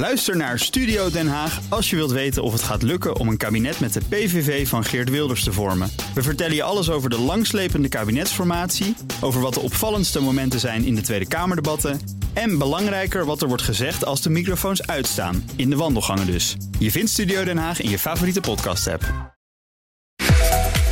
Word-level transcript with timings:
Luister 0.00 0.36
naar 0.36 0.58
Studio 0.58 1.10
Den 1.10 1.28
Haag 1.28 1.60
als 1.68 1.90
je 1.90 1.96
wilt 1.96 2.10
weten 2.10 2.42
of 2.42 2.52
het 2.52 2.62
gaat 2.62 2.82
lukken 2.82 3.16
om 3.16 3.28
een 3.28 3.36
kabinet 3.36 3.80
met 3.80 3.92
de 3.92 4.00
PVV 4.08 4.68
van 4.68 4.84
Geert 4.84 5.10
Wilders 5.10 5.44
te 5.44 5.52
vormen. 5.52 5.90
We 6.14 6.22
vertellen 6.22 6.54
je 6.54 6.62
alles 6.62 6.90
over 6.90 7.10
de 7.10 7.18
langslepende 7.18 7.88
kabinetsformatie, 7.88 8.96
over 9.20 9.40
wat 9.40 9.54
de 9.54 9.60
opvallendste 9.60 10.20
momenten 10.20 10.60
zijn 10.60 10.84
in 10.84 10.94
de 10.94 11.00
Tweede 11.00 11.28
Kamerdebatten 11.28 12.00
en 12.32 12.58
belangrijker 12.58 13.24
wat 13.24 13.42
er 13.42 13.48
wordt 13.48 13.62
gezegd 13.62 14.04
als 14.04 14.22
de 14.22 14.30
microfoons 14.30 14.86
uitstaan, 14.86 15.50
in 15.56 15.70
de 15.70 15.76
wandelgangen 15.76 16.26
dus. 16.26 16.56
Je 16.78 16.90
vindt 16.90 17.10
Studio 17.10 17.44
Den 17.44 17.58
Haag 17.58 17.80
in 17.80 17.90
je 17.90 17.98
favoriete 17.98 18.40
podcast-app. 18.40 19.30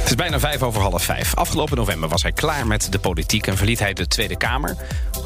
Het 0.08 0.16
is 0.18 0.22
bijna 0.22 0.40
vijf 0.40 0.62
over 0.62 0.80
half 0.80 1.02
vijf. 1.02 1.34
Afgelopen 1.34 1.76
november 1.76 2.08
was 2.08 2.22
hij 2.22 2.32
klaar 2.32 2.66
met 2.66 2.92
de 2.92 2.98
politiek 2.98 3.46
en 3.46 3.56
verliet 3.56 3.78
hij 3.78 3.92
de 3.92 4.06
Tweede 4.06 4.36
Kamer. 4.36 4.76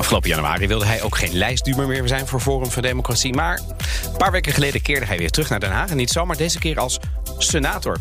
Afgelopen 0.02 0.28
januari 0.28 0.66
wilde 0.66 0.84
hij 0.84 1.02
ook 1.02 1.16
geen 1.16 1.34
lijstduur 1.34 1.86
meer 1.86 2.08
zijn 2.08 2.26
voor 2.26 2.40
Forum 2.40 2.70
voor 2.70 2.82
Democratie. 2.82 3.34
Maar 3.34 3.60
een 4.04 4.16
paar 4.16 4.32
weken 4.32 4.52
geleden 4.52 4.82
keerde 4.82 5.06
hij 5.06 5.18
weer 5.18 5.30
terug 5.30 5.48
naar 5.48 5.60
Den 5.60 5.70
Haag. 5.70 5.90
En 5.90 5.96
niet 5.96 6.10
zomaar 6.10 6.36
deze 6.36 6.58
keer 6.58 6.79
als 6.79 6.98
senator. 7.38 7.96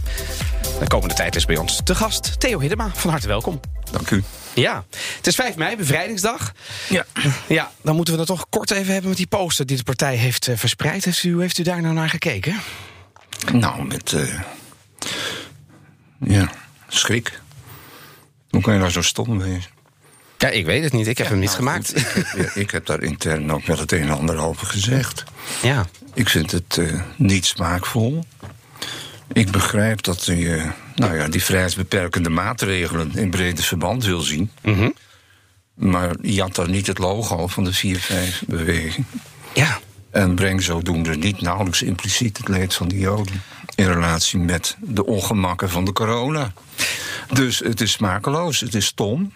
De 0.80 0.88
komende 0.88 1.16
tijd 1.16 1.36
is 1.36 1.46
bij 1.46 1.58
ons 1.58 1.82
te 1.84 1.96
gast 1.96 2.40
Theo 2.40 2.60
Hiddema. 2.60 2.92
Van 2.94 3.10
harte 3.10 3.28
welkom. 3.28 3.60
Dank 3.92 4.10
u. 4.10 4.24
Ja, 4.54 4.84
het 5.18 5.28
is 5.28 5.36
5 5.36 5.56
mei, 5.56 5.76
bevrijdingsdag. 5.76 6.54
Ja. 6.90 7.06
Ja, 7.48 7.72
dan 7.82 7.96
moeten 7.96 8.14
we 8.14 8.20
het 8.20 8.30
toch 8.30 8.46
kort 8.50 8.72
even 8.72 8.92
hebben 8.92 9.10
met 9.10 9.18
die 9.18 9.28
poster 9.28 9.66
die 9.66 9.78
de 9.78 9.84
partij 9.84 10.16
heeft 10.16 10.48
eh, 10.48 10.58
verspreid. 10.58 11.06
Heeft 11.06 11.24
u, 11.24 11.40
heeft 11.40 11.58
u 11.58 11.64
daar 11.64 11.82
nou 11.82 11.94
naar 11.94 12.10
gekeken? 12.10 12.60
Nou, 13.52 13.84
met. 13.84 14.12
Uh, 14.12 14.42
ja, 16.20 16.52
schrik. 16.88 17.42
Hoe 18.50 18.62
kan 18.62 18.74
je 18.74 18.80
nou 18.80 18.92
zo 18.92 19.02
stom 19.02 19.40
wezen? 19.40 19.81
Ja, 20.42 20.48
ik 20.50 20.66
weet 20.66 20.84
het 20.84 20.94
niet. 20.94 21.08
Ik 21.08 21.18
heb 21.18 21.28
hem 21.28 21.40
niet 21.40 21.46
Nou, 21.46 21.58
gemaakt. 21.60 21.98
ik, 21.98 22.26
heb, 22.36 22.50
ik 22.56 22.72
heb 22.72 22.86
daar 22.86 23.02
intern 23.04 23.52
ook 23.52 23.66
wel 23.66 23.78
het 23.78 23.92
een 23.92 24.02
en 24.02 24.10
ander 24.18 24.38
over 24.38 24.68
gezegd. 24.68 25.24
Ja. 25.62 25.86
Ik 26.14 26.30
vind 26.30 26.52
het 26.52 26.78
eh, 26.78 27.02
niet 27.16 27.46
smaakvol. 27.46 28.26
Ik 29.34 29.52
begrijp 29.52 30.04
dat 30.04 30.26
je 30.26 30.70
nou 30.96 31.16
ja, 31.16 31.28
die 31.28 31.44
vrijheidsbeperkende 31.44 32.30
maatregelen 32.30 33.12
in 33.16 33.30
brede 33.30 33.64
verband 33.64 34.06
wil 34.06 34.22
zien. 34.22 34.52
Mhm. 34.62 34.90
Maar 35.74 36.16
je 36.22 36.42
had 36.42 36.56
daar 36.56 36.70
niet 36.70 36.88
het 36.88 36.98
logo 36.98 37.48
van 37.48 37.64
de 37.64 37.74
4-5-beweging. 37.74 39.06
Ja. 39.54 39.80
En 40.12 40.36
breng 40.36 40.64
zodoende 40.64 41.16
niet 41.16 41.42
nauwelijks 41.42 41.82
impliciet 41.82 42.38
het 42.38 42.48
leed 42.48 42.74
van 42.74 42.88
de 42.88 42.98
Joden. 43.00 43.42
In 43.76 43.88
relatie 43.92 44.40
met 44.40 44.78
de 44.80 45.06
ongemakken 45.06 45.70
van 45.70 45.86
de 45.86 45.94
corona. 45.94 46.54
Dus 47.34 47.60
het 47.60 47.82
is 47.82 47.92
smakeloos, 47.92 48.60
het 48.60 48.76
is 48.76 48.86
stom. 48.86 49.32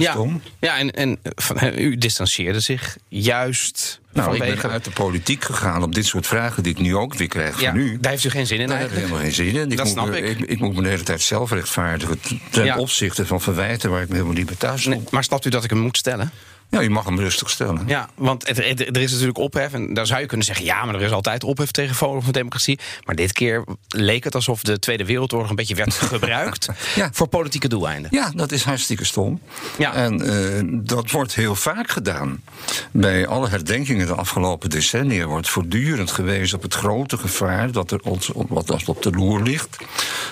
Ja, 0.00 0.26
ja. 0.60 0.78
en, 0.78 0.90
en 0.90 1.18
van, 1.22 1.78
u 1.78 1.96
distanceerde 1.96 2.60
zich 2.60 2.96
juist 3.08 4.00
Nou, 4.12 4.34
ik 4.34 4.58
ben 4.60 4.70
uit 4.70 4.84
de 4.84 4.90
politiek 4.90 5.44
gegaan 5.44 5.82
op 5.82 5.94
dit 5.94 6.06
soort 6.06 6.26
vragen 6.26 6.62
die 6.62 6.72
ik 6.72 6.78
nu 6.78 6.96
ook 6.96 7.14
weer 7.14 7.28
krijg 7.28 7.60
ja, 7.60 7.70
van 7.70 7.78
u. 7.80 7.98
daar 8.00 8.10
heeft 8.12 8.24
u 8.24 8.30
geen 8.30 8.46
zin 8.46 8.60
in 8.60 8.66
Daar 8.68 8.78
heb 8.78 8.90
ik 8.90 8.96
helemaal 8.96 9.18
geen 9.18 9.32
zin 9.32 9.46
in. 9.56 9.70
Ik 9.70 9.76
Dat 9.76 9.86
moet 9.86 9.94
snap 9.94 10.12
ik. 10.14 10.38
ik. 10.38 10.60
moet 10.60 10.74
me 10.74 10.82
de 10.82 10.88
hele 10.88 11.02
tijd 11.02 11.20
zelf 11.20 11.50
rechtvaardigen 11.50 12.20
ten 12.50 12.64
Ja. 12.64 12.76
opzichte 12.78 13.26
van 13.26 13.40
verwijten 13.40 13.90
waar 13.90 14.02
ik 14.02 14.08
me 14.08 14.14
helemaal 14.14 14.36
niet 14.36 14.46
bij 14.46 14.56
thuis. 14.58 14.84
Nee, 14.86 15.00
maar 15.10 15.24
snapt 15.24 15.44
u 15.44 15.50
dat 15.50 15.64
ik 15.64 15.70
hem 15.70 15.78
moet 15.78 15.96
stellen? 15.96 16.30
Ja, 16.70 16.80
je 16.80 16.90
mag 16.90 17.04
hem 17.04 17.18
rustig 17.20 17.50
stellen. 17.50 17.82
Ja, 17.86 18.08
want 18.14 18.48
het, 18.48 18.56
het- 18.56 18.80
er 18.96 19.02
is 19.02 19.10
natuurlijk 19.10 19.38
ophef. 19.38 19.72
En 19.72 19.94
dan 19.94 20.06
zou 20.06 20.20
je 20.20 20.26
kunnen 20.26 20.46
zeggen: 20.46 20.64
ja, 20.64 20.84
maar 20.84 20.94
er 20.94 21.00
is 21.02 21.10
altijd 21.10 21.44
ophef 21.44 21.70
tegen 21.70 21.94
Forum 21.94 22.22
voor 22.22 22.32
Democratie. 22.32 22.78
Maar 23.04 23.14
dit 23.14 23.32
keer 23.32 23.64
leek 23.88 24.24
het 24.24 24.34
alsof 24.34 24.62
de 24.62 24.78
Tweede 24.78 25.04
Wereldoorlog 25.04 25.50
een 25.50 25.56
beetje 25.56 25.74
werd 25.74 25.94
gebruikt 26.14 26.68
Ja. 26.94 27.08
voor 27.12 27.28
politieke 27.28 27.68
doeleinden. 27.68 28.10
Ja, 28.14 28.30
dat 28.34 28.52
is 28.52 28.62
hartstikke 28.64 29.04
stom. 29.04 29.40
Ja. 29.78 29.94
En 29.94 30.20
eh, 30.20 30.62
dat 30.86 31.10
wordt 31.10 31.34
heel 31.34 31.54
vaak 31.54 31.90
gedaan. 31.90 32.42
Bij 32.90 33.26
alle 33.26 33.48
herdenkingen 33.48 34.01
de 34.06 34.14
afgelopen 34.14 34.70
decennia 34.70 35.26
wordt 35.26 35.48
voortdurend 35.48 36.10
gewezen 36.10 36.56
op 36.56 36.62
het 36.62 36.74
grote 36.74 37.18
gevaar 37.18 37.72
dat 37.72 37.90
er 37.90 38.00
ons 38.00 38.30
wat 38.48 38.88
op 38.88 39.02
de 39.02 39.10
loer 39.10 39.42
ligt. 39.42 39.76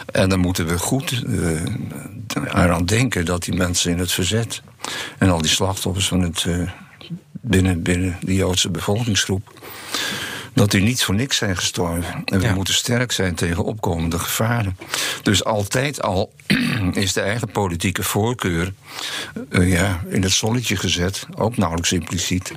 En 0.07 0.29
dan 0.29 0.39
moeten 0.39 0.67
we 0.67 0.79
goed 0.79 1.25
eh, 1.27 1.62
eraan 2.55 2.84
denken 2.84 3.25
dat 3.25 3.44
die 3.44 3.55
mensen 3.55 3.91
in 3.91 3.99
het 3.99 4.12
verzet 4.12 4.62
en 5.19 5.31
al 5.31 5.41
die 5.41 5.50
slachtoffers 5.50 6.09
van 6.09 6.21
het 6.21 6.44
eh, 6.44 6.71
binnen, 7.31 7.83
binnen 7.83 8.19
de 8.21 8.34
Joodse 8.34 8.71
bevolkingsgroep. 8.71 9.53
Dat 10.55 10.71
die 10.71 10.83
niet 10.83 11.05
voor 11.05 11.15
niks 11.15 11.37
zijn 11.37 11.56
gestorven. 11.56 12.22
En 12.25 12.38
we 12.41 12.47
Ja. 12.47 12.55
moeten 12.55 12.75
sterk 12.75 13.12
zijn 13.12 13.34
tegen 13.34 13.65
opkomende 13.65 14.19
gevaren. 14.19 14.77
Dus 15.22 15.44
altijd 15.44 16.03
al 16.03 16.33
is 16.93 17.12
de 17.12 17.21
eigen 17.21 17.49
politieke 17.50 18.03
voorkeur 18.03 18.72
eh, 19.50 19.72
ja, 19.72 20.00
in 20.09 20.22
het 20.22 20.33
zonnetje 20.33 20.77
gezet. 20.77 21.27
Ook 21.37 21.56
nauwelijks 21.56 21.93
impliciet. 21.93 22.53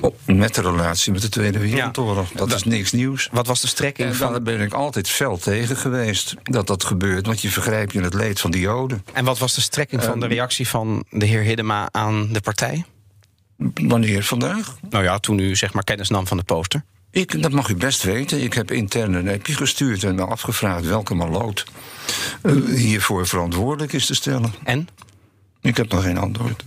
Op, 0.00 0.16
met 0.26 0.54
de 0.54 0.60
relatie 0.62 1.12
met 1.12 1.22
de 1.22 1.28
Tweede 1.28 1.58
Wereldoorlog. 1.58 2.30
Dat 2.32 2.52
is 2.54 2.64
niks 2.64 2.92
nieuws. 2.92 3.28
Wat 3.32 3.46
was 3.46 3.60
de 3.60 3.66
strekking 3.68 4.08
En 4.08 4.14
van. 4.14 4.30
daar 4.32 4.42
ben 4.42 4.60
ik 4.60 4.72
altijd 4.72 5.08
fel 5.08 5.36
tegen 5.36 5.76
geweest 5.76 6.34
dat 6.42 6.66
dat 6.66 6.84
gebeurt. 6.84 7.26
Want 7.26 7.40
je 7.40 7.48
vergrijpt 7.50 7.92
je 7.92 7.98
in 7.98 8.04
het 8.04 8.14
leed 8.14 8.40
van 8.40 8.50
de 8.50 8.60
Joden. 8.60 9.04
En 9.12 9.24
wat 9.24 9.38
was 9.38 9.54
de 9.54 9.60
strekking 9.60 10.02
van 10.02 10.18
de 10.20 10.24
Ehm. 10.26 10.34
reactie 10.34 10.68
van 10.68 11.04
de 11.10 11.26
heer 11.26 11.42
Hiddema 11.42 11.88
aan 11.90 12.32
de 12.32 12.40
partij? 12.40 12.84
Wanneer 13.74 14.24
vandaag? 14.24 14.76
Nou 14.90 15.04
ja, 15.04 15.18
toen 15.18 15.38
u 15.38 15.56
zeg 15.56 15.72
maar 15.72 15.84
kennis 15.84 16.08
nam 16.08 16.26
van 16.26 16.36
de 16.36 16.42
poster. 16.42 16.82
Ik, 17.10 17.42
dat 17.42 17.52
mag 17.52 17.68
u 17.68 17.76
best 17.76 18.02
weten. 18.02 18.42
Ik 18.42 18.54
heb 18.54 18.70
intern 18.70 19.14
een 19.14 19.28
appje 19.28 19.54
gestuurd 19.54 20.04
en 20.04 20.14
me 20.14 20.24
afgevraagd 20.24 20.86
welke 20.86 21.14
maloot 21.14 21.64
eh, 22.42 22.52
hiervoor 22.64 23.26
verantwoordelijk 23.26 23.92
is 23.92 24.06
te 24.06 24.14
stellen. 24.14 24.54
En? 24.64 24.88
Ik 25.60 25.76
heb 25.76 25.92
nog 25.92 26.02
geen 26.02 26.18
antwoord. 26.18 26.64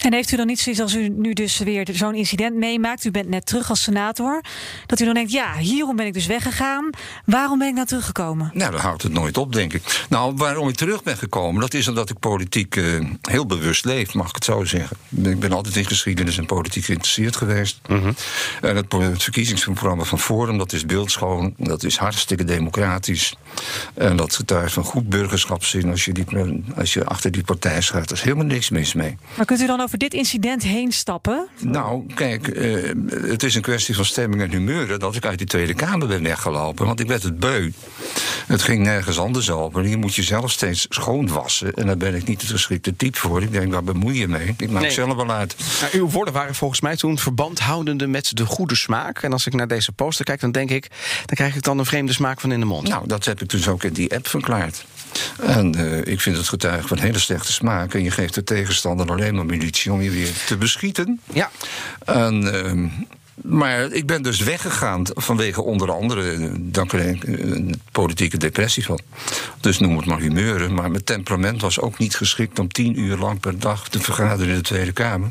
En 0.00 0.12
heeft 0.12 0.32
u 0.32 0.36
dan 0.36 0.46
niet 0.46 0.60
zoiets 0.60 0.82
als 0.82 0.94
u 0.94 1.08
nu 1.08 1.32
dus 1.32 1.58
weer 1.58 1.88
zo'n 1.92 2.14
incident 2.14 2.56
meemaakt? 2.56 3.04
U 3.04 3.10
bent 3.10 3.28
net 3.28 3.46
terug 3.46 3.70
als 3.70 3.82
senator. 3.82 4.40
Dat 4.86 5.00
u 5.00 5.04
dan 5.04 5.14
denkt, 5.14 5.32
ja, 5.32 5.56
hierom 5.56 5.96
ben 5.96 6.06
ik 6.06 6.12
dus 6.12 6.26
weggegaan. 6.26 6.90
Waarom 7.24 7.58
ben 7.58 7.68
ik 7.68 7.74
nou 7.74 7.86
teruggekomen? 7.86 8.50
Nou, 8.54 8.70
dan 8.70 8.80
houdt 8.80 9.02
het 9.02 9.12
nooit 9.12 9.38
op, 9.38 9.52
denk 9.52 9.72
ik. 9.72 10.04
Nou, 10.08 10.34
waarom 10.36 10.68
ik 10.68 10.74
terug 10.74 11.02
ben 11.02 11.16
gekomen, 11.16 11.60
dat 11.60 11.74
is 11.74 11.88
omdat 11.88 12.10
ik 12.10 12.18
politiek 12.18 12.76
eh, 12.76 12.84
heel 13.20 13.46
bewust 13.46 13.84
leef, 13.84 14.14
mag 14.14 14.28
ik 14.28 14.34
het 14.34 14.44
zo 14.44 14.64
zeggen. 14.64 14.96
Ik 15.22 15.40
ben 15.40 15.52
altijd 15.52 15.76
in 15.76 15.86
geschiedenis 15.86 16.38
en 16.38 16.46
politiek 16.46 16.84
geïnteresseerd 16.84 17.36
geweest. 17.36 17.80
En 18.60 18.76
het, 18.76 18.92
het 18.92 19.22
verkiezingsprogramma 19.22 20.04
van 20.04 20.18
Forum, 20.18 20.58
dat 20.58 20.72
is 20.72 20.86
beeldschoon, 20.86 21.54
dat 21.56 21.84
is 21.84 21.96
hartstikke 21.96 22.44
democratisch. 22.44 23.34
En 23.94 24.16
dat 24.16 24.34
getuigt 24.34 24.72
van 24.72 24.84
goed 24.84 25.08
burgerschapszin 25.08 25.90
als 25.90 26.04
je, 26.04 26.12
die, 26.12 26.26
als 26.76 26.92
je 26.92 27.04
achter 27.04 27.30
die 27.30 27.44
partij 27.44 27.80
schuift. 27.80 28.10
Er 28.10 28.16
is 28.16 28.22
helemaal 28.22 28.44
niks 28.44 28.70
mis 28.70 28.94
mee. 28.94 29.16
Maar 29.36 29.46
kunt 29.46 29.60
u 29.60 29.66
dan 29.66 29.80
over 29.82 29.98
dit 29.98 30.14
incident 30.14 30.62
heen 30.62 30.92
stappen? 30.92 31.48
Nou, 31.60 32.06
kijk, 32.14 32.48
eh, 32.48 32.74
het 33.30 33.42
is 33.42 33.54
een 33.54 33.62
kwestie 33.62 33.94
van 33.94 34.04
stemming 34.04 34.42
en 34.42 34.50
humeuren 34.50 34.98
dat 34.98 35.14
ik 35.16 35.24
uit 35.26 35.38
die 35.38 35.46
Tweede 35.46 35.74
Kamer 35.74 36.08
ben 36.08 36.22
weggelopen. 36.22 36.86
Want 36.86 37.00
ik 37.00 37.06
werd 37.06 37.22
het 37.22 37.38
beu. 37.38 37.70
Het 38.46 38.62
ging 38.62 38.82
nergens 38.82 39.18
anders 39.18 39.50
over. 39.50 39.88
Je 39.88 39.96
moet 39.96 40.14
jezelf 40.14 40.50
steeds 40.50 40.86
schoonwassen. 40.88 41.74
En 41.74 41.86
daar 41.86 41.96
ben 41.96 42.14
ik 42.14 42.24
niet 42.26 42.40
het 42.40 42.50
geschikte 42.50 42.96
type 42.96 43.18
voor. 43.18 43.42
Ik 43.42 43.52
denk, 43.52 43.72
waar 43.72 43.84
bemoei 43.84 44.18
je 44.18 44.28
mee? 44.28 44.54
Ik 44.58 44.70
maak 44.70 44.82
Nee. 44.82 44.90
zelf 44.90 45.14
wel 45.14 45.30
uit. 45.30 45.56
Nou, 45.80 45.92
uw 45.96 46.08
woorden 46.10 46.34
waren 46.34 46.54
volgens 46.54 46.80
mij 46.80 46.96
toen 46.96 47.18
verband 47.18 47.58
houdende 47.60 48.06
met 48.06 48.36
de 48.36 48.46
goede 48.46 48.76
smaak. 48.76 49.22
En 49.22 49.32
als 49.32 49.46
ik 49.46 49.52
naar 49.54 49.68
deze 49.68 49.92
poster 49.92 50.24
kijk, 50.24 50.40
dan 50.40 50.52
denk 50.52 50.70
ik, 50.70 50.88
dan 51.16 51.36
krijg 51.36 51.56
ik 51.56 51.62
dan 51.62 51.78
een 51.78 51.84
vreemde 51.86 52.12
smaak 52.12 52.40
van 52.40 52.52
in 52.52 52.60
de 52.60 52.66
mond. 52.66 52.88
Nou, 52.88 53.06
dat 53.06 53.24
heb 53.24 53.40
ik 53.42 53.48
dus 53.48 53.68
ook 53.68 53.84
in 53.84 53.92
die 53.92 54.14
app 54.14 54.28
verklaard. 54.28 54.84
En 55.40 55.74
eh, 55.74 56.12
ik 56.12 56.20
vind 56.20 56.36
het 56.36 56.48
getuige 56.48 56.88
van 56.88 56.98
hele 56.98 57.18
slechte 57.18 57.52
smaak. 57.52 57.94
En 57.94 58.02
je 58.02 58.10
geeft 58.10 58.34
de 58.34 58.44
tegenstander 58.44 59.10
alleen 59.10 59.34
maar 59.34 59.46
munitie 59.46 59.92
om 59.92 60.02
je 60.02 60.10
weer 60.10 60.32
te 60.46 60.56
beschieten. 60.56 61.20
Ja. 61.32 61.50
En, 62.04 62.64
ehm, 62.64 62.88
maar 63.34 63.92
ik 63.92 64.06
ben 64.06 64.22
dus 64.22 64.40
weggegaan 64.40 65.02
vanwege 65.14 65.62
onder 65.62 65.90
andere 65.92 66.30
eh, 66.32 66.48
dank 66.58 66.92
een, 66.92 67.20
een 67.26 67.80
politieke 67.92 68.36
depressie 68.36 68.84
van. 68.84 69.00
Dus 69.60 69.78
noem 69.78 69.96
het 69.96 70.06
maar 70.06 70.18
humeuren. 70.20 70.74
Maar 70.74 70.90
mijn 70.90 71.04
temperament 71.04 71.60
was 71.60 71.80
ook 71.80 71.98
niet 71.98 72.14
geschikt 72.16 72.58
om 72.58 72.68
tien 72.72 72.98
uur 73.00 73.16
lang 73.16 73.40
per 73.40 73.58
dag 73.58 73.88
te 73.88 74.00
vergaderen 74.00 74.48
in 74.48 74.54
de 74.54 74.60
Tweede 74.62 74.92
Kamer. 74.92 75.30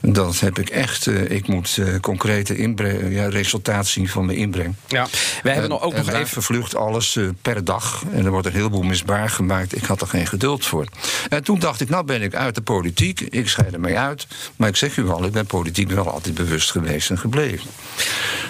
Dat 0.00 0.40
heb 0.40 0.58
ik 0.58 0.68
echt. 0.68 1.06
eh, 1.06 1.30
ik 1.30 1.48
moet 1.48 1.76
eh, 1.78 2.00
concrete 2.00 2.56
inbre- 2.56 3.08
ja, 3.08 3.28
resultaat 3.28 3.86
zien 3.86 4.08
van 4.08 4.26
mijn 4.26 4.38
inbreng. 4.38 4.74
ja. 4.88 5.06
Wij 5.42 5.52
hebben 5.52 5.62
En- 5.62 5.68
nog 5.68 5.82
ook 5.82 5.92
en 5.94 6.04
nog 6.04 6.14
even. 6.14 6.26
vervlucht 6.28 6.74
alles 6.76 7.16
eh, 7.16 7.28
per 7.42 7.64
dag. 7.64 8.04
En 8.12 8.24
er 8.24 8.30
wordt 8.30 8.46
een 8.46 8.52
heleboel 8.52 8.82
misbaar 8.82 9.30
gemaakt. 9.30 9.76
Ik 9.76 9.84
had 9.84 10.00
er 10.00 10.06
geen 10.06 10.26
geduld 10.26 10.66
voor. 10.66 10.86
En 11.28 11.44
toen 11.44 11.58
dacht 11.58 11.80
ik, 11.80 11.88
nou 11.88 12.04
ben 12.04 12.22
ik 12.22 12.34
uit 12.34 12.54
de 12.54 12.60
politiek. 12.62 13.20
Ik 13.20 13.48
scheid 13.48 13.72
ermee 13.72 13.98
uit. 13.98 14.26
Maar 14.56 14.68
ik 14.68 14.76
zeg 14.76 14.96
u 14.96 15.08
al, 15.10 15.24
ik 15.24 15.32
ben 15.32 15.46
politiek 15.46 15.90
wel 15.90 16.10
altijd 16.10 16.34
bewust 16.34 16.70
geweest 16.70 16.92
en 16.94 17.18
gebleven. 17.18 17.70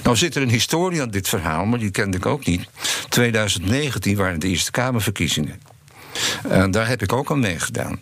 Nou 0.02 0.17
zit 0.17 0.35
er 0.35 0.43
een 0.43 0.50
historie 0.50 1.02
aan 1.02 1.11
dit 1.11 1.29
verhaal, 1.29 1.64
maar 1.64 1.79
die 1.79 1.91
kende 1.91 2.17
ik 2.17 2.26
ook 2.26 2.46
niet. 2.46 2.69
2019 3.08 4.17
waren 4.17 4.41
de 4.41 4.49
Eerste 4.49 4.70
Kamerverkiezingen. 4.70 5.61
En 6.49 6.70
daar 6.70 6.88
heb 6.88 7.02
ik 7.02 7.12
ook 7.12 7.31
aan 7.31 7.41
meegedaan. 7.41 8.00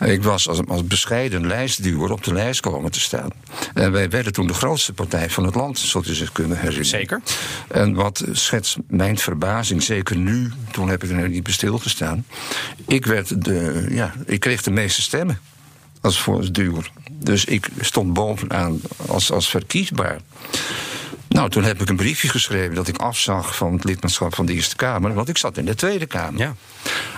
Ik 0.00 0.22
was 0.22 0.48
als, 0.48 0.66
als 0.66 0.86
bescheiden 0.86 1.46
lijstduwer 1.46 2.12
op 2.12 2.24
de 2.24 2.32
lijst 2.32 2.60
komen 2.60 2.90
te 2.90 3.00
staan. 3.00 3.30
En 3.74 3.92
wij 3.92 4.08
werden 4.08 4.32
toen 4.32 4.46
de 4.46 4.54
grootste 4.54 4.92
partij 4.92 5.30
van 5.30 5.44
het 5.44 5.54
land, 5.54 5.78
zult 5.78 6.08
u 6.08 6.14
zich 6.14 6.32
kunnen 6.32 6.56
herinneren. 6.56 6.86
Zeker. 6.86 7.20
En 7.68 7.94
wat 7.94 8.24
schetst 8.32 8.76
mijn 8.88 9.18
verbazing, 9.18 9.82
zeker 9.82 10.16
nu, 10.16 10.52
toen 10.70 10.88
heb 10.88 11.04
ik 11.04 11.10
er 11.10 11.28
niet 11.28 11.42
bij 11.42 11.52
stilgestaan. 11.52 12.24
Ik, 12.86 13.06
werd 13.06 13.44
de, 13.44 13.86
ja, 13.90 14.12
ik 14.26 14.40
kreeg 14.40 14.62
de 14.62 14.70
meeste 14.70 15.02
stemmen 15.02 15.40
als 16.00 16.20
voorduwer. 16.20 16.90
Dus 17.22 17.44
ik 17.44 17.68
stond 17.80 18.12
bovenaan 18.12 18.80
als, 19.06 19.32
als 19.32 19.48
verkiesbaar. 19.50 20.18
Nou, 21.28 21.50
toen 21.50 21.64
heb 21.64 21.80
ik 21.80 21.88
een 21.88 21.96
briefje 21.96 22.28
geschreven 22.28 22.74
dat 22.74 22.88
ik 22.88 22.96
afzag 22.98 23.56
van 23.56 23.72
het 23.72 23.84
lidmaatschap 23.84 24.34
van 24.34 24.46
de 24.46 24.52
Eerste 24.52 24.76
Kamer, 24.76 25.14
want 25.14 25.28
ik 25.28 25.38
zat 25.38 25.56
in 25.56 25.64
de 25.64 25.74
Tweede 25.74 26.06
Kamer. 26.06 26.40
Ja. 26.40 26.54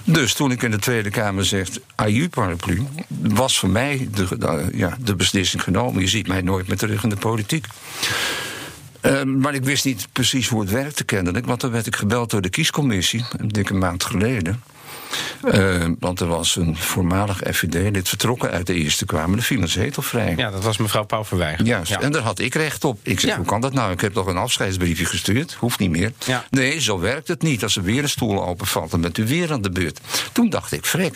Dus 0.04 0.34
toen 0.34 0.50
ik 0.50 0.62
in 0.62 0.70
de 0.70 0.78
Tweede 0.78 1.10
Kamer 1.10 1.44
zeg, 1.44 1.68
aju 1.94 2.28
paraplu, 2.28 2.82
was 3.08 3.58
voor 3.58 3.68
mij 3.68 4.08
de, 4.14 4.38
de- 4.38 4.68
ja, 4.74 4.96
de 5.00 5.16
beslissing 5.16 5.62
genomen. 5.62 6.00
Je 6.02 6.08
ziet 6.08 6.28
mij 6.28 6.40
nooit 6.42 6.68
meer 6.68 6.76
terug 6.76 7.02
in 7.02 7.08
de 7.08 7.16
politiek. 7.16 7.66
Eh, 9.00 9.22
maar 9.22 9.54
ik 9.54 9.64
wist 9.64 9.84
niet 9.84 10.08
precies 10.12 10.48
hoe 10.48 10.60
het 10.60 10.70
werkte 10.70 11.04
kennelijk. 11.04 11.46
Want 11.46 11.60
toen 11.60 11.70
werd 11.70 11.86
ik 11.86 11.96
gebeld 11.96 12.30
door 12.30 12.40
de 12.42 12.48
kiescommissie, 12.50 13.24
een 13.36 13.48
dikke 13.48 13.74
maand 13.74 14.04
geleden. 14.04 14.62
Eh, 15.44 15.84
want 15.98 16.20
er 16.20 16.26
was 16.26 16.56
een 16.56 16.76
voormalig 16.76 17.40
FVD-lid 17.50 18.08
vertrokken 18.08 18.50
uit 18.50 18.66
de 18.66 18.74
Eerste 18.74 19.04
Kamer. 19.04 19.36
Er 19.38 19.44
viel 19.44 19.62
een 19.62 19.68
zetel 19.68 20.02
vrij. 20.02 20.34
ja, 20.36 20.50
dat 20.50 20.62
was 20.64 20.76
mevrouw 20.76 21.04
Pauw 21.04 21.24
Verweijer. 21.24 21.62
Juist, 21.62 21.90
Ja. 21.90 22.00
en 22.00 22.12
daar 22.12 22.22
had 22.22 22.38
ik 22.38 22.54
recht 22.54 22.84
op. 22.84 22.98
Ik 23.02 23.20
zeg, 23.20 23.30
Ja. 23.30 23.36
hoe 23.36 23.46
kan 23.46 23.60
dat 23.60 23.72
nou? 23.72 23.92
Ik 23.92 24.00
heb 24.00 24.12
toch 24.12 24.26
een 24.26 24.36
afscheidsbriefje 24.36 25.04
gestuurd? 25.04 25.52
Hoeft 25.58 25.78
niet 25.78 25.90
meer. 25.90 26.12
Ja. 26.26 26.44
Nee, 26.50 26.80
zo 26.80 26.98
werkt 26.98 27.28
het 27.28 27.42
niet. 27.42 27.62
Als 27.62 27.76
er 27.76 27.82
weer 27.82 28.02
een 28.02 28.08
stoel 28.08 28.44
openvalt, 28.46 28.90
dan 28.90 29.00
bent 29.00 29.18
u 29.18 29.26
weer 29.26 29.52
aan 29.52 29.62
de 29.62 29.70
beurt. 29.70 30.00
Toen 30.32 30.50
dacht 30.50 30.72
ik, 30.72 30.84
frek. 30.84 31.14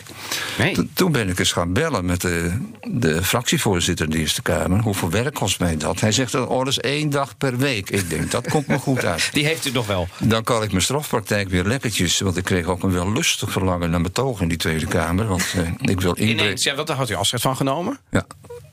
Nee. 0.57 0.73
Toen- 0.73 0.89
Toen 0.93 1.11
ben 1.11 1.29
ik 1.29 1.39
eens 1.39 1.51
gaan 1.51 1.73
bellen 1.73 2.05
met 2.05 2.21
de, 2.21 2.57
de 2.87 3.23
fractievoorzitter 3.23 4.05
in 4.05 4.11
de 4.11 4.17
Eerste 4.17 4.41
Kamer. 4.41 4.79
Hoeveel 4.79 5.09
werk 5.09 5.33
kost 5.33 5.59
mij 5.59 5.77
dat? 5.77 5.99
Hij 5.99 6.11
zegt, 6.11 6.35
oh, 6.35 6.57
dat 6.59 6.67
is 6.67 6.79
één 6.79 7.09
dag 7.09 7.37
per 7.37 7.57
week. 7.57 7.89
Ik 7.89 8.09
denk, 8.09 8.31
dat 8.31 8.47
komt 8.49 8.67
me 8.67 8.77
goed 8.77 9.05
uit. 9.05 9.29
Die 9.33 9.45
heeft 9.45 9.65
u 9.65 9.71
nog 9.71 9.87
wel. 9.87 10.07
Dan 10.19 10.43
kan 10.43 10.63
ik 10.63 10.69
mijn 10.71 10.83
strafpraktijk 10.83 11.49
weer 11.49 11.63
lekkertjes. 11.63 12.19
Want 12.19 12.37
ik 12.37 12.43
kreeg 12.43 12.65
ook 12.65 12.83
een 12.83 12.91
wel 12.91 13.11
lustig 13.11 13.51
verlangen 13.51 13.86
naar 13.89 14.01
mijn 14.01 14.13
toog 14.13 14.41
in 14.41 14.47
die 14.47 14.57
Tweede 14.57 14.85
Kamer. 14.85 15.27
Want 15.27 15.53
eh, 15.55 15.91
ik 15.91 16.01
wil. 16.01 16.17
Ineens, 16.19 16.63
ja, 16.63 16.75
wat, 16.75 16.87
daar 16.87 16.97
had 16.97 17.09
u 17.09 17.15
afscheid 17.15 17.41
van 17.41 17.55
genomen? 17.55 17.99
Ja. 18.11 18.25